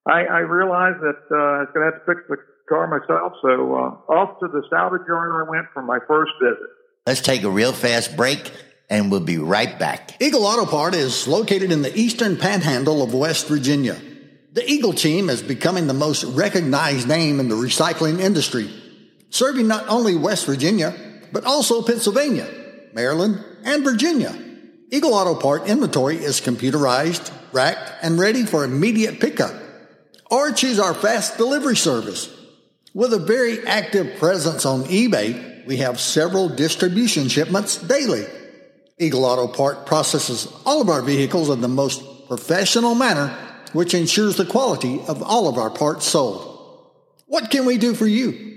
I, 0.05 0.25
I 0.25 0.39
realized 0.39 0.99
that 0.99 1.21
uh, 1.31 1.35
I 1.35 1.59
was 1.59 1.69
going 1.73 1.87
to 1.87 1.91
have 1.93 2.05
to 2.05 2.13
fix 2.13 2.21
the 2.27 2.37
car 2.67 2.87
myself. 2.87 3.33
So 3.41 3.75
uh, 3.75 4.11
off 4.13 4.39
to 4.39 4.47
the 4.47 4.63
salvage 4.69 5.07
yard 5.07 5.47
I 5.47 5.49
went 5.49 5.67
for 5.73 5.83
my 5.83 5.99
first 6.07 6.31
visit. 6.41 6.69
Let's 7.05 7.21
take 7.21 7.43
a 7.43 7.49
real 7.49 7.71
fast 7.71 8.17
break, 8.17 8.51
and 8.89 9.11
we'll 9.11 9.21
be 9.21 9.37
right 9.37 9.77
back. 9.77 10.21
Eagle 10.21 10.45
Auto 10.45 10.65
Part 10.65 10.95
is 10.95 11.27
located 11.27 11.71
in 11.71 11.81
the 11.81 11.95
eastern 11.97 12.35
panhandle 12.35 13.03
of 13.03 13.13
West 13.13 13.47
Virginia. 13.47 14.01
The 14.53 14.69
Eagle 14.69 14.93
team 14.93 15.29
is 15.29 15.41
becoming 15.41 15.87
the 15.87 15.93
most 15.93 16.23
recognized 16.23 17.07
name 17.07 17.39
in 17.39 17.49
the 17.49 17.55
recycling 17.55 18.19
industry, 18.19 18.69
serving 19.29 19.67
not 19.67 19.87
only 19.87 20.15
West 20.15 20.45
Virginia, 20.45 20.95
but 21.31 21.43
also 21.43 21.81
Pennsylvania 21.81 22.47
Maryland, 22.93 23.43
and 23.63 23.83
Virginia. 23.83 24.33
Eagle 24.91 25.13
Auto 25.13 25.35
Part 25.35 25.67
inventory 25.67 26.17
is 26.17 26.39
computerized, 26.39 27.31
racked, 27.51 27.91
and 28.01 28.19
ready 28.19 28.45
for 28.45 28.63
immediate 28.63 29.19
pickup. 29.19 29.53
Or 30.29 30.51
choose 30.51 30.79
our 30.79 30.93
fast 30.93 31.37
delivery 31.37 31.75
service. 31.75 32.29
With 32.93 33.13
a 33.13 33.19
very 33.19 33.65
active 33.65 34.19
presence 34.19 34.65
on 34.65 34.83
eBay, 34.85 35.65
we 35.65 35.77
have 35.77 35.99
several 35.99 36.49
distribution 36.49 37.27
shipments 37.27 37.77
daily. 37.77 38.25
Eagle 38.99 39.25
Auto 39.25 39.47
Part 39.47 39.85
processes 39.85 40.47
all 40.65 40.81
of 40.81 40.89
our 40.89 41.01
vehicles 41.01 41.49
in 41.49 41.61
the 41.61 41.67
most 41.67 42.27
professional 42.27 42.93
manner, 42.93 43.35
which 43.73 43.93
ensures 43.93 44.37
the 44.37 44.45
quality 44.45 45.01
of 45.07 45.21
all 45.21 45.47
of 45.47 45.57
our 45.57 45.69
parts 45.69 46.07
sold. 46.07 46.49
What 47.25 47.51
can 47.51 47.65
we 47.65 47.77
do 47.77 47.93
for 47.93 48.07
you? 48.07 48.53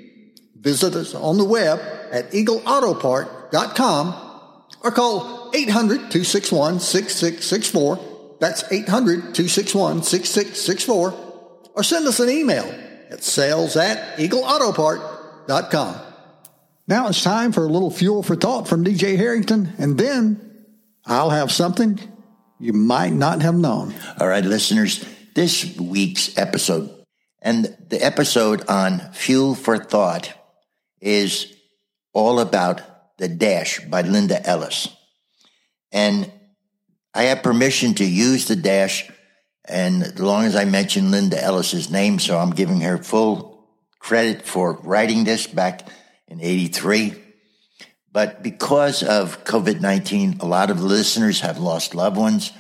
Visit 0.61 0.95
us 0.95 1.13
on 1.15 1.39
the 1.39 1.45
web 1.45 1.81
at 2.13 2.31
eagleautopart.com 2.33 4.15
or 4.83 4.91
call 4.91 5.53
800-261-6664. 5.53 8.39
That's 8.39 8.65
800-261-6664 8.65 11.15
or 11.75 11.83
send 11.83 12.07
us 12.07 12.21
an 12.21 12.29
email 12.31 12.67
at 13.11 13.25
sales 13.25 13.77
at 13.77 14.19
eagleautopart.com. 14.19 15.97
Now 16.89 17.09
it's 17.09 17.23
time 17.23 17.53
for 17.53 17.65
a 17.65 17.69
little 17.69 17.91
fuel 17.91 18.23
for 18.23 18.37
thought 18.37 18.69
from 18.69 18.85
DJ 18.85 19.17
Harrington, 19.17 19.73
and 19.79 19.99
then 19.99 20.67
I'll 21.05 21.31
have 21.31 21.51
something 21.51 21.99
you 22.59 22.73
might 22.73 23.13
not 23.13 23.43
have 23.43 23.55
known. 23.55 23.95
All 24.21 24.29
right, 24.29 24.45
listeners, 24.45 25.05
this 25.35 25.77
week's 25.79 26.37
episode 26.39 26.91
and 27.43 27.77
the 27.89 28.03
episode 28.03 28.69
on 28.69 29.13
fuel 29.13 29.55
for 29.55 29.79
thought 29.79 30.33
is 31.01 31.55
all 32.13 32.41
about 32.41 32.83
the 33.19 33.29
dash 33.29 33.81
by 33.81 34.03
Linda 34.03 34.45
Ellis. 34.47 34.89
And 35.93 36.31
I 37.15 37.25
have 37.25 37.43
permission 37.43 37.95
to 37.95 38.05
use 38.05 38.47
the 38.49 38.57
dash 38.57 39.11
and 39.69 40.03
as 40.03 40.19
long 40.19 40.45
as 40.45 40.55
I 40.55 40.65
mention 40.65 41.11
Linda 41.11 41.43
Ellis's 41.43 41.91
name, 41.91 42.19
so 42.19 42.39
I'm 42.39 42.51
giving 42.51 42.81
her 42.83 42.99
full 42.99 43.69
credit 43.99 44.43
for 44.43 44.75
writing 44.83 45.25
this 45.25 45.47
back 45.47 45.89
in 46.29 46.41
83. 46.41 47.15
But 48.17 48.43
because 48.43 49.03
of 49.03 49.45
COVID 49.45 49.83
19, 49.83 50.39
a 50.41 50.47
lot 50.47 50.71
of 50.71 50.83
listeners 50.83 51.41
have 51.41 51.59
lost 51.59 51.95
loved 51.95 52.17
ones. 52.17 52.51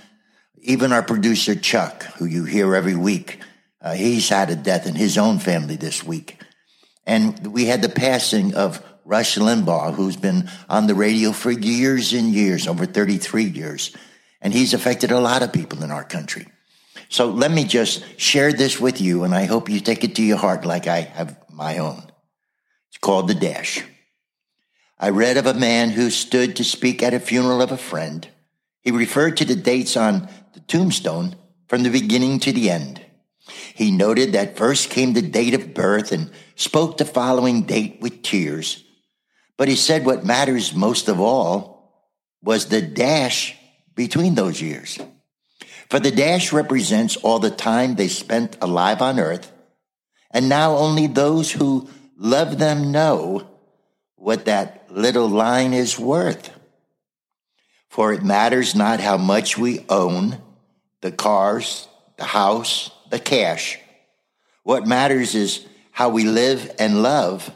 Even 0.60 0.92
our 0.92 1.02
producer, 1.02 1.54
Chuck, 1.54 2.02
who 2.18 2.26
you 2.26 2.44
hear 2.44 2.74
every 2.74 2.94
week, 2.94 3.40
uh, 3.80 3.94
he's 3.94 4.28
had 4.28 4.50
a 4.50 4.54
death 4.54 4.86
in 4.86 4.94
his 4.94 5.16
own 5.16 5.38
family 5.38 5.76
this 5.76 6.04
week. 6.04 6.38
And 7.06 7.54
we 7.54 7.64
had 7.64 7.80
the 7.80 7.88
passing 7.88 8.54
of 8.54 8.84
Rush 9.06 9.38
Limbaugh, 9.38 9.94
who's 9.94 10.18
been 10.18 10.50
on 10.68 10.88
the 10.88 10.94
radio 10.94 11.32
for 11.32 11.50
years 11.50 12.12
and 12.12 12.34
years, 12.34 12.66
over 12.66 12.84
33 12.84 13.44
years. 13.44 13.96
And 14.42 14.52
he's 14.52 14.74
affected 14.74 15.10
a 15.10 15.20
lot 15.20 15.42
of 15.42 15.54
people 15.54 15.82
in 15.82 15.90
our 15.90 16.04
country. 16.04 16.48
So 17.08 17.30
let 17.30 17.50
me 17.50 17.64
just 17.64 18.20
share 18.20 18.52
this 18.52 18.78
with 18.78 19.00
you, 19.00 19.24
and 19.24 19.34
I 19.34 19.46
hope 19.46 19.70
you 19.70 19.80
take 19.80 20.04
it 20.04 20.16
to 20.16 20.22
your 20.22 20.36
heart 20.36 20.66
like 20.66 20.86
I 20.86 21.00
have 21.00 21.34
my 21.50 21.78
own. 21.78 22.02
It's 22.90 22.98
called 22.98 23.28
The 23.28 23.34
Dash. 23.34 23.82
I 24.98 25.10
read 25.10 25.36
of 25.36 25.46
a 25.46 25.54
man 25.54 25.90
who 25.90 26.10
stood 26.10 26.56
to 26.56 26.64
speak 26.64 27.02
at 27.02 27.12
a 27.12 27.20
funeral 27.20 27.60
of 27.60 27.70
a 27.70 27.76
friend. 27.76 28.26
He 28.80 28.90
referred 28.90 29.36
to 29.36 29.44
the 29.44 29.56
dates 29.56 29.96
on 29.96 30.28
the 30.54 30.60
tombstone 30.60 31.36
from 31.68 31.82
the 31.82 31.90
beginning 31.90 32.40
to 32.40 32.52
the 32.52 32.70
end. 32.70 33.02
He 33.74 33.90
noted 33.90 34.32
that 34.32 34.56
first 34.56 34.88
came 34.88 35.12
the 35.12 35.22
date 35.22 35.54
of 35.54 35.74
birth 35.74 36.12
and 36.12 36.30
spoke 36.54 36.96
the 36.96 37.04
following 37.04 37.62
date 37.62 37.98
with 38.00 38.22
tears. 38.22 38.84
But 39.58 39.68
he 39.68 39.76
said 39.76 40.06
what 40.06 40.24
matters 40.24 40.74
most 40.74 41.08
of 41.08 41.20
all 41.20 41.92
was 42.42 42.66
the 42.66 42.80
dash 42.80 43.54
between 43.94 44.34
those 44.34 44.62
years. 44.62 44.98
For 45.90 46.00
the 46.00 46.10
dash 46.10 46.52
represents 46.52 47.16
all 47.16 47.38
the 47.38 47.50
time 47.50 47.94
they 47.94 48.08
spent 48.08 48.56
alive 48.60 49.02
on 49.02 49.20
earth, 49.20 49.52
and 50.30 50.48
now 50.48 50.76
only 50.76 51.06
those 51.06 51.52
who 51.52 51.88
love 52.16 52.58
them 52.58 52.92
know 52.92 53.55
what 54.16 54.46
that 54.46 54.86
little 54.90 55.28
line 55.28 55.72
is 55.72 55.98
worth. 55.98 56.50
For 57.88 58.12
it 58.12 58.22
matters 58.22 58.74
not 58.74 59.00
how 59.00 59.16
much 59.16 59.56
we 59.56 59.84
own 59.88 60.38
the 61.00 61.12
cars, 61.12 61.88
the 62.16 62.24
house, 62.24 62.90
the 63.10 63.18
cash. 63.18 63.78
What 64.64 64.86
matters 64.86 65.34
is 65.34 65.64
how 65.92 66.08
we 66.08 66.24
live 66.24 66.74
and 66.78 67.02
love 67.02 67.50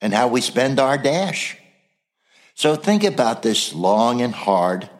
and 0.00 0.12
how 0.12 0.28
we 0.28 0.40
spend 0.40 0.78
our 0.78 0.98
dash. 0.98 1.56
So 2.54 2.76
think 2.76 3.04
about 3.04 3.42
this 3.42 3.74
long 3.74 4.20
and 4.20 4.34
hard 4.34 4.90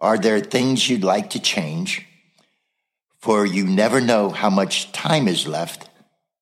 are 0.00 0.16
there 0.16 0.40
things 0.40 0.88
you'd 0.88 1.02
like 1.02 1.30
to 1.30 1.40
change? 1.40 2.06
For 3.18 3.44
you 3.44 3.66
never 3.66 4.00
know 4.00 4.30
how 4.30 4.48
much 4.48 4.92
time 4.92 5.26
is 5.26 5.46
left 5.46 5.90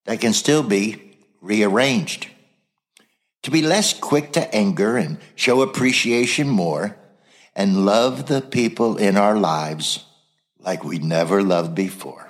that 0.05 0.21
can 0.21 0.35
still 0.35 0.63
be 0.63 1.17
rearranged. 1.41 2.29
To 3.43 3.51
be 3.51 3.63
less 3.63 3.93
quick 3.93 4.33
to 4.33 4.55
anger 4.55 4.97
and 4.97 5.19
show 5.35 5.63
appreciation 5.63 6.49
more 6.49 6.97
and 7.55 7.87
love 7.87 8.27
the 8.27 8.41
people 8.43 8.97
in 8.97 9.17
our 9.17 9.39
lives 9.39 10.05
like 10.59 10.85
we 10.85 10.99
never 10.99 11.43
loved 11.43 11.75
before. 11.75 12.29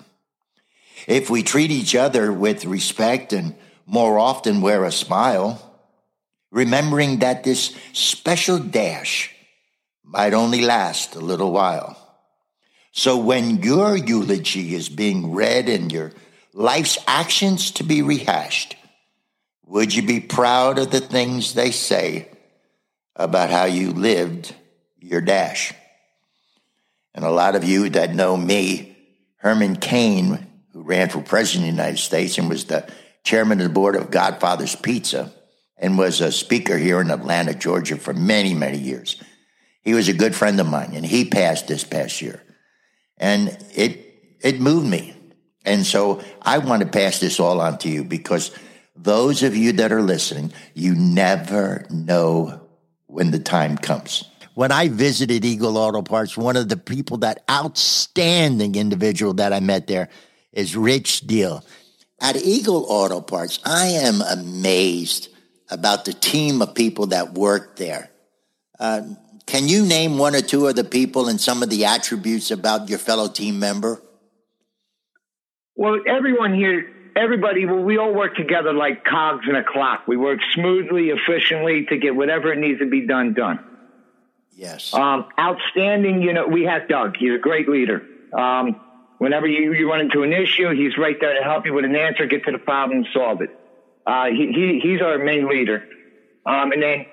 If 1.06 1.30
we 1.30 1.42
treat 1.42 1.70
each 1.70 1.94
other 1.94 2.32
with 2.32 2.64
respect 2.64 3.32
and 3.32 3.54
more 3.86 4.18
often 4.18 4.60
wear 4.60 4.84
a 4.84 4.92
smile, 4.92 5.62
remembering 6.50 7.20
that 7.20 7.44
this 7.44 7.74
special 7.92 8.58
dash 8.58 9.34
might 10.04 10.34
only 10.34 10.62
last 10.62 11.14
a 11.14 11.20
little 11.20 11.52
while. 11.52 11.96
So 12.92 13.16
when 13.16 13.62
your 13.62 13.96
eulogy 13.96 14.74
is 14.74 14.88
being 14.88 15.34
read 15.34 15.68
and 15.68 15.92
your 15.92 16.12
life's 16.52 16.98
actions 17.06 17.70
to 17.72 17.84
be 17.84 18.02
rehashed, 18.02 18.76
would 19.66 19.94
you 19.94 20.02
be 20.02 20.20
proud 20.20 20.78
of 20.78 20.90
the 20.90 21.00
things 21.00 21.52
they 21.52 21.72
say 21.72 22.28
about 23.16 23.50
how 23.50 23.64
you 23.64 23.90
lived 23.90 24.54
your 24.98 25.20
dash? 25.20 25.74
And 27.14 27.24
a 27.24 27.30
lot 27.30 27.56
of 27.56 27.64
you 27.64 27.88
that 27.90 28.14
know 28.14 28.36
me, 28.36 28.96
Herman 29.38 29.76
Cain, 29.76 30.46
who 30.72 30.82
ran 30.82 31.08
for 31.08 31.20
president 31.20 31.68
of 31.68 31.76
the 31.76 31.82
United 31.82 31.98
States 31.98 32.38
and 32.38 32.48
was 32.48 32.66
the 32.66 32.88
chairman 33.24 33.60
of 33.60 33.68
the 33.68 33.72
board 33.72 33.96
of 33.96 34.10
Godfather's 34.10 34.76
Pizza 34.76 35.32
and 35.76 35.98
was 35.98 36.20
a 36.20 36.30
speaker 36.30 36.78
here 36.78 37.00
in 37.00 37.10
Atlanta, 37.10 37.54
Georgia 37.54 37.96
for 37.96 38.14
many, 38.14 38.54
many 38.54 38.78
years. 38.78 39.20
He 39.82 39.94
was 39.94 40.08
a 40.08 40.14
good 40.14 40.34
friend 40.34 40.58
of 40.60 40.66
mine, 40.66 40.92
and 40.94 41.04
he 41.04 41.24
passed 41.24 41.68
this 41.68 41.84
past 41.84 42.20
year. 42.20 42.42
And 43.18 43.56
it, 43.74 44.38
it 44.40 44.60
moved 44.60 44.86
me. 44.86 45.14
And 45.64 45.84
so 45.84 46.22
I 46.40 46.58
want 46.58 46.82
to 46.82 46.88
pass 46.88 47.18
this 47.18 47.40
all 47.40 47.60
on 47.60 47.78
to 47.78 47.88
you 47.88 48.04
because 48.04 48.52
those 48.96 49.42
of 49.42 49.56
you 49.56 49.72
that 49.72 49.92
are 49.92 50.02
listening, 50.02 50.52
you 50.74 50.94
never 50.94 51.86
know 51.90 52.60
when 53.06 53.30
the 53.30 53.38
time 53.38 53.76
comes. 53.76 54.24
When 54.54 54.72
I 54.72 54.88
visited 54.88 55.44
Eagle 55.44 55.76
Auto 55.76 56.02
Parts, 56.02 56.36
one 56.36 56.56
of 56.56 56.68
the 56.68 56.76
people 56.76 57.18
that 57.18 57.44
outstanding 57.50 58.74
individual 58.74 59.34
that 59.34 59.52
I 59.52 59.60
met 59.60 59.86
there 59.86 60.08
is 60.52 60.74
Rich 60.74 61.20
Deal. 61.26 61.62
At 62.20 62.36
Eagle 62.36 62.86
Auto 62.88 63.20
Parts, 63.20 63.60
I 63.66 63.88
am 63.88 64.22
amazed 64.22 65.28
about 65.70 66.06
the 66.06 66.14
team 66.14 66.62
of 66.62 66.74
people 66.74 67.08
that 67.08 67.34
work 67.34 67.76
there. 67.76 68.10
Uh, 68.78 69.02
can 69.46 69.68
you 69.68 69.84
name 69.84 70.18
one 70.18 70.34
or 70.34 70.40
two 70.40 70.66
of 70.66 70.74
the 70.74 70.84
people 70.84 71.28
and 71.28 71.40
some 71.40 71.62
of 71.62 71.70
the 71.70 71.84
attributes 71.84 72.50
about 72.50 72.88
your 72.88 72.98
fellow 72.98 73.28
team 73.28 73.58
member? 73.58 74.02
Well, 75.74 76.00
everyone 76.06 76.54
here, 76.54 76.90
everybody, 77.16 77.64
well, 77.64 77.82
we 77.82 77.98
all 77.98 78.14
work 78.14 78.36
together 78.36 78.72
like 78.72 79.04
cogs 79.04 79.46
in 79.48 79.56
a 79.56 79.64
clock. 79.64 80.06
We 80.06 80.16
work 80.16 80.40
smoothly, 80.54 81.10
efficiently 81.10 81.86
to 81.86 81.96
get 81.96 82.14
whatever 82.14 82.52
it 82.52 82.58
needs 82.58 82.80
to 82.80 82.86
be 82.86 83.06
done 83.06 83.34
done. 83.34 83.64
Yes. 84.54 84.94
Um, 84.94 85.26
outstanding. 85.38 86.22
You 86.22 86.32
know, 86.32 86.46
we 86.46 86.64
have 86.64 86.88
Doug. 86.88 87.16
He's 87.18 87.34
a 87.34 87.38
great 87.38 87.68
leader. 87.68 88.02
Um, 88.32 88.80
whenever 89.18 89.46
you, 89.46 89.72
you 89.72 89.88
run 89.88 90.00
into 90.00 90.22
an 90.22 90.32
issue, 90.32 90.70
he's 90.70 90.96
right 90.96 91.16
there 91.20 91.38
to 91.38 91.42
help 91.42 91.66
you 91.66 91.74
with 91.74 91.84
an 91.84 91.96
answer, 91.96 92.26
get 92.26 92.44
to 92.44 92.52
the 92.52 92.58
problem, 92.58 93.04
solve 93.12 93.42
it. 93.42 93.50
Uh, 94.06 94.26
he, 94.26 94.52
he, 94.52 94.80
he's 94.82 95.02
our 95.02 95.18
main 95.18 95.48
leader. 95.48 95.84
Um, 96.46 96.72
and 96.72 96.82
then 96.82 97.06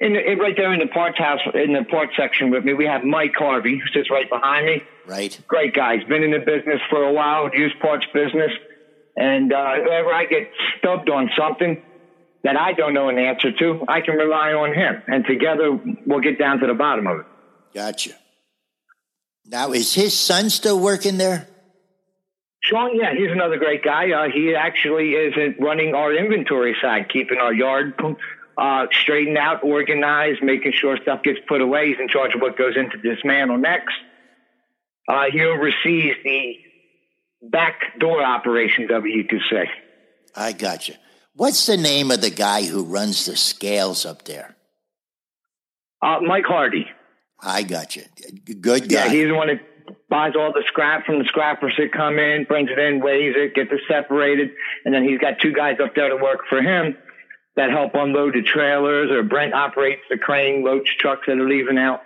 in, 0.00 0.16
in, 0.16 0.38
right 0.38 0.54
there 0.56 0.72
in 0.72 0.80
the 0.80 0.88
parts 0.88 1.16
house, 1.18 1.40
in 1.54 1.72
the 1.72 1.84
parts 1.84 2.12
section 2.16 2.50
with 2.50 2.64
me, 2.64 2.74
we 2.74 2.86
have 2.86 3.04
Mike 3.04 3.34
Harvey, 3.36 3.78
who 3.78 3.86
sits 3.98 4.10
right 4.10 4.28
behind 4.28 4.66
me. 4.66 4.82
Right. 5.06 5.38
Great 5.46 5.74
guy. 5.74 5.96
He's 5.96 6.08
been 6.08 6.24
in 6.24 6.32
the 6.32 6.40
business 6.40 6.80
for 6.90 7.04
a 7.04 7.12
while, 7.12 7.48
used 7.54 7.78
parts 7.80 8.04
business. 8.12 8.50
And 9.16 9.52
uh, 9.52 9.74
whenever 9.82 10.12
I 10.12 10.26
get 10.26 10.50
stubbed 10.78 11.10
on 11.10 11.30
something 11.38 11.82
that 12.44 12.56
I 12.56 12.72
don't 12.72 12.94
know 12.94 13.08
an 13.08 13.18
answer 13.18 13.52
to, 13.52 13.84
I 13.86 14.00
can 14.00 14.14
rely 14.14 14.52
on 14.52 14.74
him. 14.74 15.02
And 15.06 15.24
together, 15.24 15.78
we'll 16.06 16.20
get 16.20 16.38
down 16.38 16.58
to 16.60 16.66
the 16.66 16.74
bottom 16.74 17.06
of 17.06 17.20
it. 17.20 17.26
Gotcha. 17.74 18.12
Now, 19.46 19.72
is 19.72 19.94
his 19.94 20.18
son 20.18 20.50
still 20.50 20.78
working 20.78 21.18
there? 21.18 21.48
Sean, 22.62 22.96
yeah, 22.96 23.12
he's 23.12 23.30
another 23.30 23.58
great 23.58 23.82
guy. 23.82 24.12
Uh, 24.12 24.28
he 24.32 24.54
actually 24.54 25.10
is 25.10 25.34
running 25.58 25.94
our 25.94 26.14
inventory 26.14 26.76
side, 26.80 27.08
keeping 27.12 27.38
our 27.38 27.52
yard 27.52 28.00
uh, 28.56 28.86
straightened 28.92 29.36
out, 29.36 29.64
organized, 29.64 30.42
making 30.42 30.72
sure 30.72 30.96
stuff 31.02 31.22
gets 31.24 31.40
put 31.48 31.60
away. 31.60 31.88
He's 31.88 31.98
in 31.98 32.08
charge 32.08 32.34
of 32.34 32.40
what 32.40 32.56
goes 32.56 32.76
into 32.76 32.98
dismantle 32.98 33.58
next. 33.58 33.94
Uh, 35.08 35.24
he 35.32 35.42
oversees 35.42 36.14
the 36.22 36.56
back 37.42 37.98
door 37.98 38.22
operations 38.22 38.90
of 38.90 39.04
it, 39.04 39.10
you 39.10 39.24
could 39.24 39.42
say. 39.50 39.68
I 40.34 40.52
got 40.52 40.88
you. 40.88 40.94
What's 41.34 41.66
the 41.66 41.76
name 41.76 42.10
of 42.10 42.20
the 42.20 42.30
guy 42.30 42.64
who 42.64 42.84
runs 42.84 43.26
the 43.26 43.36
scales 43.36 44.04
up 44.06 44.24
there? 44.24 44.56
Uh, 46.00 46.18
Mike 46.20 46.44
Hardy. 46.46 46.86
I 47.40 47.62
got 47.62 47.96
you. 47.96 48.02
Good 48.60 48.88
guy. 48.88 49.06
Yeah, 49.06 49.08
he's 49.08 49.28
the 49.28 49.34
one 49.34 49.48
that 49.48 49.60
buys 50.08 50.34
all 50.36 50.52
the 50.52 50.62
scrap 50.66 51.06
from 51.06 51.18
the 51.18 51.24
scrappers 51.24 51.74
that 51.78 51.92
come 51.92 52.18
in, 52.18 52.44
brings 52.44 52.70
it 52.70 52.78
in, 52.78 53.00
weighs 53.00 53.34
it, 53.36 53.54
gets 53.54 53.70
it 53.72 53.80
separated, 53.88 54.50
and 54.84 54.94
then 54.94 55.04
he's 55.04 55.18
got 55.18 55.40
two 55.40 55.52
guys 55.52 55.78
up 55.82 55.94
there 55.94 56.08
to 56.08 56.16
work 56.16 56.40
for 56.48 56.60
him 56.60 56.96
that 57.56 57.70
help 57.70 57.94
unload 57.94 58.34
the 58.34 58.42
trailers, 58.42 59.10
or 59.10 59.22
Brent 59.22 59.54
operates 59.54 60.02
the 60.08 60.18
crane, 60.18 60.64
loads 60.64 60.90
trucks 60.98 61.22
that 61.26 61.38
are 61.38 61.48
leaving 61.48 61.78
out. 61.78 62.02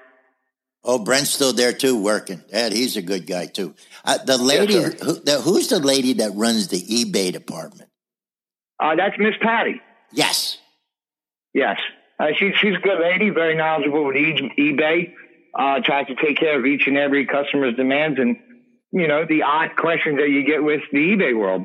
Oh, 0.89 1.01
Brent's 1.01 1.31
still 1.31 1.53
there 1.53 1.73
too, 1.73 2.01
working. 2.01 2.45
Dad, 2.49 2.73
he's 2.73 2.97
a 2.97 3.03
good 3.03 3.27
guy 3.27 3.47
too. 3.47 3.75
Uh, 4.05 4.19
the 4.19 4.39
lady, 4.39 4.75
yes, 4.75 5.03
who, 5.03 5.15
the, 5.15 5.41
who's 5.41 5.67
the 5.67 5.81
lady 5.81 6.13
that 6.15 6.31
runs 6.37 6.69
the 6.69 6.81
eBay 6.81 7.33
department? 7.33 7.91
Uh, 8.79 8.95
that's 8.95 9.19
Miss 9.19 9.35
Patty. 9.43 9.81
Yes. 10.13 10.59
Yes. 11.53 11.81
Uh, 12.21 12.29
she, 12.39 12.53
she's 12.61 12.77
a 12.77 12.79
good 12.79 13.01
lady, 13.01 13.31
very 13.31 13.57
knowledgeable 13.57 14.05
with 14.05 14.15
e- 14.15 14.53
eBay. 14.57 15.13
Uh, 15.59 15.81
tries 15.81 16.07
to 16.07 16.15
take 16.15 16.39
care 16.39 16.57
of 16.57 16.65
each 16.65 16.87
and 16.87 16.97
every 16.97 17.27
customer's 17.27 17.75
demands 17.75 18.21
and, 18.21 18.37
you 18.93 19.09
know, 19.09 19.25
the 19.27 19.43
odd 19.43 19.75
questions 19.75 20.19
that 20.19 20.29
you 20.29 20.45
get 20.45 20.63
with 20.63 20.83
the 20.93 20.99
eBay 20.99 21.37
world. 21.37 21.65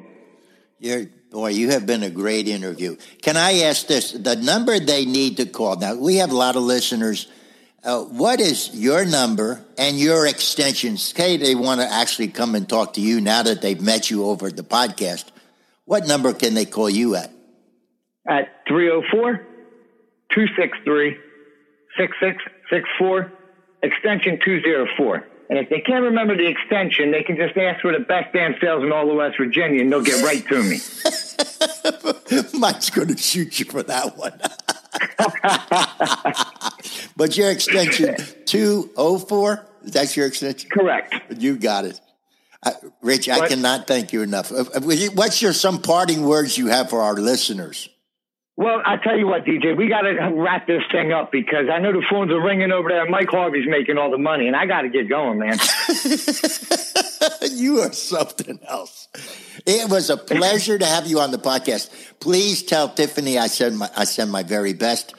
You're, 0.79 1.05
boy, 1.29 1.49
you 1.49 1.69
have 1.69 1.85
been 1.85 2.01
a 2.01 2.09
great 2.09 2.47
interview. 2.47 2.95
Can 3.21 3.37
I 3.37 3.59
ask 3.59 3.85
this? 3.85 4.13
The 4.13 4.35
number 4.35 4.79
they 4.79 5.05
need 5.05 5.37
to 5.37 5.45
call. 5.45 5.75
Now, 5.75 5.93
we 5.93 6.15
have 6.15 6.31
a 6.31 6.35
lot 6.35 6.55
of 6.55 6.63
listeners– 6.63 7.27
uh, 7.83 8.03
what 8.03 8.39
is 8.39 8.69
your 8.73 9.05
number 9.05 9.59
and 9.77 9.97
your 9.97 10.27
extension? 10.27 10.97
Say 10.97 11.37
they 11.37 11.55
want 11.55 11.81
to 11.81 11.87
actually 11.91 12.27
come 12.27 12.55
and 12.55 12.67
talk 12.67 12.93
to 12.93 13.01
you 13.01 13.21
now 13.21 13.43
that 13.43 13.61
they've 13.61 13.81
met 13.81 14.09
you 14.09 14.25
over 14.25 14.51
the 14.51 14.63
podcast. 14.63 15.25
What 15.85 16.07
number 16.07 16.33
can 16.33 16.53
they 16.53 16.65
call 16.65 16.89
you 16.89 17.15
at? 17.15 17.31
At 18.27 18.67
304 18.67 19.47
263 20.33 21.17
6664, 21.97 23.31
extension 23.83 24.39
204. 24.43 25.27
And 25.49 25.59
if 25.59 25.69
they 25.69 25.81
can't 25.81 26.03
remember 26.03 26.37
the 26.37 26.47
extension, 26.47 27.11
they 27.11 27.23
can 27.23 27.35
just 27.35 27.57
ask 27.57 27.81
for 27.81 27.91
the 27.91 27.99
best 27.99 28.31
damn 28.31 28.55
sales 28.61 28.83
in 28.83 28.91
all 28.93 29.09
of 29.09 29.17
West 29.17 29.37
Virginia 29.37 29.81
and 29.81 29.91
they'll 29.91 30.01
get 30.01 30.23
right 30.23 30.47
to 30.47 30.63
me. 30.63 30.79
Mike's 32.59 32.89
going 32.89 33.09
to 33.09 33.17
shoot 33.17 33.59
you 33.59 33.65
for 33.65 33.83
that 33.83 34.15
one. 34.17 34.39
but 37.21 37.37
your 37.37 37.51
extension 37.51 38.15
204, 38.45 39.63
that's 39.83 40.17
your 40.17 40.25
extension? 40.25 40.71
Correct. 40.71 41.13
You 41.37 41.55
got 41.55 41.85
it. 41.85 42.01
Uh, 42.63 42.71
Rich, 43.03 43.29
I 43.29 43.47
cannot 43.47 43.85
thank 43.85 44.11
you 44.11 44.23
enough. 44.23 44.51
Uh, 44.51 44.65
uh, 44.73 44.81
what's 45.13 45.39
your 45.39 45.53
some 45.53 45.83
parting 45.83 46.23
words 46.23 46.57
you 46.57 46.65
have 46.67 46.89
for 46.89 46.99
our 46.99 47.13
listeners? 47.13 47.89
Well, 48.57 48.81
I 48.83 48.97
tell 48.97 49.15
you 49.19 49.27
what, 49.27 49.45
DJ, 49.45 49.77
we 49.77 49.87
got 49.87 50.01
to 50.01 50.31
wrap 50.33 50.65
this 50.65 50.81
thing 50.91 51.11
up 51.11 51.31
because 51.31 51.67
I 51.71 51.77
know 51.77 51.93
the 51.93 52.03
phones 52.09 52.31
are 52.31 52.41
ringing 52.41 52.71
over 52.71 52.89
there. 52.89 53.07
Mike 53.07 53.29
Harvey's 53.29 53.67
making 53.67 53.99
all 53.99 54.09
the 54.09 54.17
money, 54.17 54.47
and 54.47 54.55
I 54.55 54.65
got 54.65 54.81
to 54.81 54.89
get 54.89 55.07
going, 55.07 55.37
man. 55.37 55.59
you 57.51 57.81
are 57.81 57.93
something 57.93 58.59
else. 58.67 59.09
It 59.67 59.91
was 59.91 60.09
a 60.09 60.17
pleasure 60.17 60.79
to 60.79 60.85
have 60.87 61.05
you 61.05 61.19
on 61.19 61.29
the 61.29 61.37
podcast. 61.37 61.91
Please 62.19 62.63
tell 62.63 62.89
Tiffany 62.89 63.37
I 63.37 63.45
send 63.45 63.77
my 63.77 63.91
I 63.95 64.05
send 64.05 64.31
my 64.31 64.41
very 64.41 64.73
best, 64.73 65.13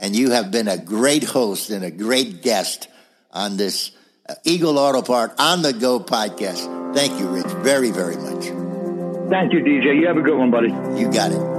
and 0.00 0.14
you 0.14 0.30
have 0.30 0.50
been 0.50 0.68
a 0.68 0.78
great 0.78 1.24
host 1.24 1.70
and 1.70 1.84
a 1.84 1.90
great 1.90 2.42
guest 2.42 2.88
on 3.32 3.56
this 3.56 3.92
uh, 4.28 4.34
Eagle 4.44 4.78
Auto 4.78 5.02
Part 5.02 5.34
on 5.38 5.62
the 5.62 5.72
Go 5.72 6.00
podcast. 6.00 6.94
Thank 6.94 7.18
you, 7.20 7.28
Rich, 7.28 7.46
very 7.62 7.90
very 7.90 8.16
much. 8.16 8.44
Thank 9.30 9.52
you, 9.52 9.60
DJ. 9.60 10.00
You 10.00 10.06
have 10.06 10.16
a 10.16 10.22
good 10.22 10.38
one, 10.38 10.50
buddy. 10.50 10.68
You 10.98 11.12
got 11.12 11.32
it. 11.32 11.57